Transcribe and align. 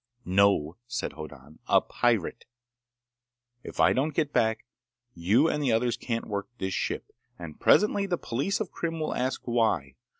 "No," 0.25 0.77
said 0.87 1.13
Hoddan. 1.13 1.59
"A 1.67 1.79
pirate. 1.79 2.45
If 3.61 3.79
I 3.79 3.93
don't 3.93 4.15
get 4.15 4.33
back, 4.33 4.65
you 5.13 5.47
and 5.47 5.61
the 5.61 5.71
others 5.71 5.95
can't 5.95 6.25
work 6.25 6.47
this 6.57 6.73
ship, 6.73 7.11
and 7.37 7.59
presently 7.59 8.07
the 8.07 8.17
police 8.17 8.59
of 8.59 8.71
Krim 8.71 8.99
will 8.99 9.13
ask 9.13 9.41
why. 9.43 9.93